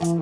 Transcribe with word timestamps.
La 0.00 0.16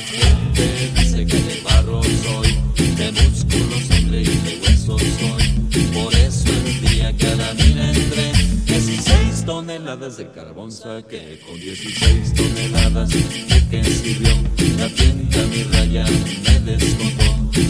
gente 0.00 0.64
dice 0.96 1.26
que 1.26 1.36
de 1.36 1.60
barro 1.62 2.02
soy, 2.02 2.56
de 2.96 3.12
músculo 3.12 3.78
sangre 3.86 4.22
y 4.22 4.24
de 4.24 4.58
huesos 4.62 5.02
soy. 5.20 5.44
Por 5.92 6.14
eso 6.14 6.48
el 6.48 6.80
día 6.88 7.14
que 7.14 7.26
a 7.26 7.36
la 7.36 7.52
mina 7.52 7.92
entré, 7.92 8.32
16 8.64 9.44
toneladas 9.44 10.16
de 10.16 10.30
carbón 10.30 10.72
saqué. 10.72 11.38
Con 11.46 11.60
16 11.60 12.32
toneladas, 12.32 13.10
¿de 13.10 13.66
qué 13.70 13.84
sirvió? 13.84 14.34
La 14.78 14.88
tienda 14.88 15.44
mi 15.50 15.64
raya 15.64 16.06
me 16.44 16.60
descontó. 16.60 17.24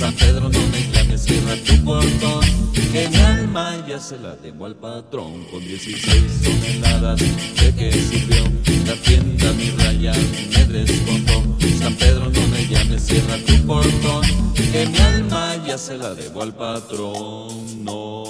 San 0.00 0.14
Pedro 0.14 0.48
no 0.48 0.66
me 0.66 0.82
llames, 0.90 1.22
cierra 1.22 1.54
tu 1.64 1.76
portón. 1.84 2.44
Que 2.72 3.08
mi 3.08 3.18
alma 3.18 3.86
ya 3.86 4.00
se 4.00 4.18
la 4.18 4.34
debo 4.34 4.66
al 4.66 4.74
patrón. 4.74 5.44
Con 5.52 5.60
16 5.60 6.42
toneladas, 6.42 7.20
¿de 7.20 7.72
qué 7.76 7.92
sirvió? 7.92 8.42
La 8.86 8.94
tienda 9.02 9.52
mi 9.52 9.70
raya 9.70 10.12
me 10.50 10.64
descontó 10.66 11.56
San 11.78 11.94
Pedro 11.96 12.30
no 12.30 12.46
me 12.48 12.66
llames 12.66 13.02
cierra 13.02 13.36
tu 13.46 13.66
portón 13.66 14.22
que 14.54 14.86
mi 14.86 14.98
alma 14.98 15.56
ya 15.66 15.76
se 15.76 15.98
la 15.98 16.14
debo 16.14 16.42
al 16.42 16.54
patrón 16.54 17.84
no 17.84 18.24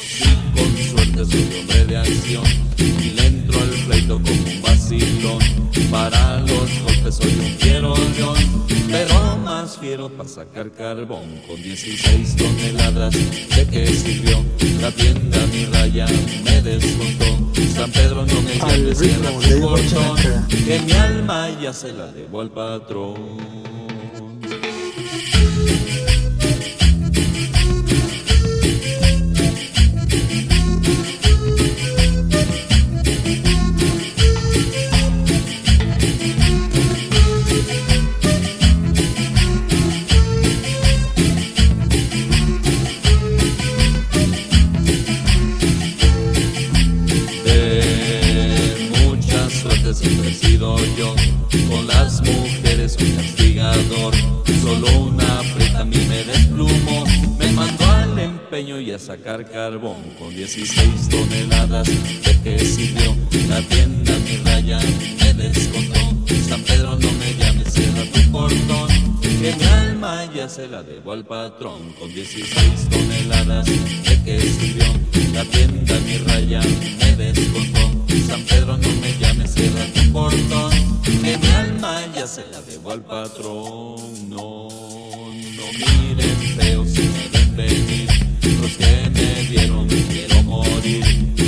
sí 0.00 0.24
con 0.54 0.76
suerte 0.90 1.24
soy 1.24 1.60
hombre 1.60 1.84
de 1.86 1.96
acción 1.96 2.68
y 2.78 3.10
le 3.10 3.26
entro 3.26 3.60
al 3.60 3.70
pleito 3.86 4.14
como 4.22 4.30
un 4.30 4.62
vacilón. 4.62 5.38
Para 5.90 6.40
los 6.40 6.70
golpes 6.82 7.14
soy 7.16 7.32
un 7.32 7.68
león, 7.68 7.77
pero 9.80 10.08
más 10.08 10.08
fiero 10.08 10.08
para 10.08 10.28
sacar 10.28 10.70
carbón. 10.72 11.40
Con 11.46 11.62
16 11.62 12.36
toneladas 12.36 13.14
de 13.14 13.66
que 13.70 13.86
sirvió 13.86 14.44
la 14.80 14.90
tienda 14.92 15.38
mi 15.52 15.64
raya 15.66 16.06
me 16.44 16.62
descontó. 16.62 17.24
San 17.74 17.90
Pedro 17.92 18.26
no 18.26 18.42
me 18.42 18.94
cierra 18.94 19.30
tu 19.30 19.60
portón, 19.60 20.48
que 20.48 20.80
mi 20.80 20.92
alma 20.92 21.48
ya 21.60 21.72
se 21.72 21.92
la 21.92 22.10
debo 22.12 22.40
al 22.40 22.50
patrón. 22.50 23.57
Sido 50.58 50.76
yo. 50.96 51.14
Con 51.68 51.86
las 51.86 52.20
mujeres 52.22 52.96
un 53.00 53.12
castigador. 53.12 54.14
Solo 54.62 54.98
una 54.98 55.40
preta 55.54 55.80
a 55.80 55.84
mí 55.84 55.96
me 56.08 56.24
desplumo. 56.24 57.04
Me 57.38 57.52
mandó 57.52 57.84
al 57.86 58.18
empeño 58.18 58.80
y 58.80 58.90
a 58.90 58.98
sacar 58.98 59.48
carbón. 59.50 60.02
Con 60.18 60.34
16 60.34 61.08
toneladas 61.08 61.86
de 61.86 62.40
que 62.42 62.58
sirvió. 62.58 63.14
La 63.48 63.62
tienda 63.62 64.12
mi 64.18 64.36
raya 64.38 64.80
me 65.20 65.34
descontó. 65.34 66.00
San 66.48 66.62
Pedro 66.62 66.98
no 66.98 67.12
me 67.12 67.34
llames, 67.38 67.72
cierra 67.72 68.04
tu 68.12 68.30
portón. 68.30 69.20
Que 69.20 69.28
mi 69.28 69.64
alma 69.64 70.28
ya 70.34 70.48
se 70.48 70.66
la 70.66 70.82
debo 70.82 71.12
al 71.12 71.24
patrón. 71.24 71.92
Con 71.98 72.12
16 72.12 72.88
toneladas 72.90 73.66
de 73.66 74.22
que 74.24 74.40
sirvió. 74.40 74.86
La 75.34 75.44
tienda 75.44 75.77
patrón. 83.08 84.28
No, 84.28 84.68
no 84.68 85.66
miren 85.78 86.36
feo 86.56 86.84
si 86.84 87.02
me 87.02 87.28
ven 87.32 87.56
venir, 87.56 88.08
los 88.60 88.76
que 88.76 89.10
me 89.10 89.48
vieron 89.48 89.88
quiero 89.88 90.42
morir. 90.42 91.04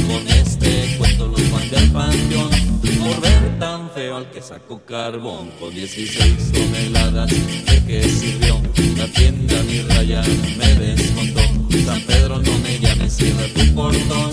Con 0.08 0.26
este 0.28 0.96
cuento 0.98 1.28
los 1.28 1.42
mandé 1.50 1.76
al 1.76 1.90
panteón, 1.92 2.50
por 2.98 3.20
ver 3.20 3.58
tan 3.58 3.90
feo 3.90 4.16
al 4.16 4.30
que 4.30 4.40
sacó 4.40 4.80
carbón, 4.84 5.50
con 5.60 5.72
16 5.72 6.52
toneladas 6.52 7.30
de 7.30 7.84
que 7.86 8.02
sirvió. 8.08 8.60
La 8.96 9.06
tienda 9.08 9.62
mi 9.62 9.82
raya 9.82 10.22
me 10.56 10.74
descontó, 10.74 11.40
San 11.84 12.00
Pedro 12.02 12.38
no 12.38 12.58
me 12.58 12.78
llames, 12.78 13.12
cierra 13.12 13.46
tu 13.54 13.74
portón 13.74 14.30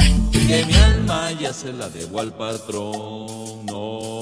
que 0.48 0.66
mi 0.66 0.74
alma 0.74 1.32
ya 1.34 1.52
se 1.52 1.74
la 1.74 1.90
debo 1.90 2.22
al 2.22 2.34
patrón. 2.34 3.66
No, 3.66 4.17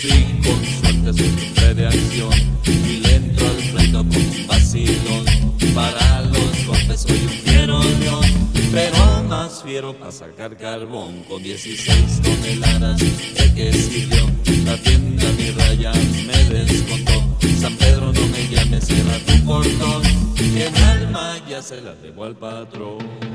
sí, 0.00 0.40
con 0.42 0.64
suerte 0.64 1.10
hombre 1.10 1.74
de 1.74 1.86
acción 1.86 2.32
y 2.66 3.02
entro 3.10 3.46
al 3.46 3.56
pleito 3.56 3.98
con 3.98 4.16
un 4.16 4.46
vacilón. 4.46 5.24
Para 5.74 6.22
los 6.22 6.66
golpes 6.66 7.00
soy 7.02 7.20
un 7.22 7.28
fiero 7.28 7.82
león, 8.00 8.50
pero 8.72 9.22
más 9.28 9.62
fiero 9.62 9.92
para 9.94 10.10
sacar 10.10 10.56
carbón 10.56 11.22
con 11.28 11.42
16 11.42 12.22
toneladas 12.22 12.98
de 12.98 13.54
que. 13.54 14.30
La 14.64 14.76
tienda 14.76 15.24
mi 15.36 15.50
raya 15.50 15.92
me 16.26 16.44
descontó. 16.44 17.36
San 17.60 17.74
Pedro 17.76 18.12
no 18.12 18.26
me 18.28 18.48
llames, 18.48 18.84
cierra 18.86 19.18
tu 19.26 19.44
portón, 19.44 20.02
que 20.36 20.42
mi 20.44 20.62
alma 20.62 21.36
ya 21.48 21.60
se 21.60 21.80
la 21.80 21.94
debo 21.94 22.24
al 22.24 22.36
patrón. 22.36 23.29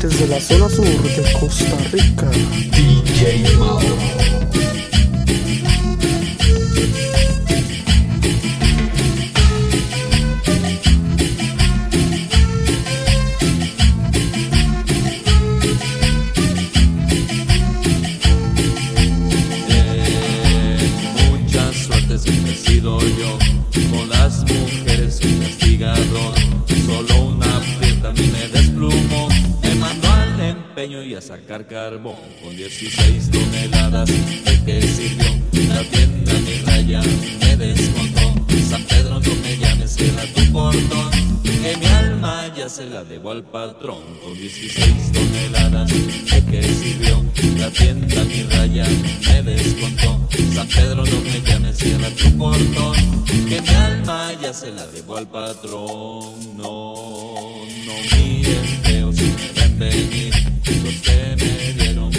Desde 0.00 0.28
la 0.28 0.40
zona 0.40 0.68
sur 0.68 0.84
de 0.84 1.32
Costa 1.40 1.76
Rica, 1.90 2.30
DJ 2.72 3.56
Mauro. 3.58 4.45
Y 30.86 31.14
a 31.14 31.20
sacar 31.20 31.66
carbón 31.66 32.14
Con 32.40 32.56
16 32.56 33.30
toneladas 33.32 34.08
de 34.08 34.64
que 34.64 34.82
sirvió. 34.82 35.26
La 35.68 35.82
tienda 35.82 36.32
mi 36.34 36.58
raya 36.64 37.00
me 37.40 37.56
descontó. 37.56 38.34
San 38.70 38.84
Pedro 38.84 39.18
no 39.18 39.34
me 39.42 39.56
llames, 39.56 39.90
cierra 39.90 40.22
tu 40.32 40.52
portón. 40.52 41.10
Que 41.42 41.76
mi 41.76 41.86
alma 41.86 42.52
ya 42.56 42.68
se 42.68 42.86
la 42.86 43.02
debo 43.02 43.32
al 43.32 43.42
patrón 43.42 43.98
Con 44.22 44.34
16 44.34 45.12
toneladas 45.12 45.90
de 45.90 46.44
que 46.50 46.62
sirvió. 46.62 47.24
La 47.58 47.70
tienda 47.70 48.22
mi 48.24 48.42
raya 48.44 48.86
me 49.28 49.42
descontó. 49.42 50.28
San 50.54 50.68
Pedro 50.68 51.04
no 51.04 51.20
me 51.20 51.40
llames, 51.40 51.78
cierra 51.78 52.10
tu 52.10 52.38
portón. 52.38 53.24
Que 53.24 53.60
mi 53.60 53.68
alma 53.74 54.32
ya 54.40 54.52
se 54.52 54.70
la 54.70 54.86
debo 54.86 55.16
al 55.16 55.26
patrón. 55.26 56.56
No, 56.56 56.94
no 57.86 57.94
miren 58.16 59.15
Baby, 59.78 60.30
los 60.82 60.94
que 61.02 61.36
me 61.36 61.72
dieron 61.74 62.10